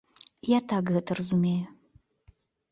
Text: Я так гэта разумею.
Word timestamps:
Я 0.51 0.59
так 0.71 0.83
гэта 0.95 1.19
разумею. 1.21 1.65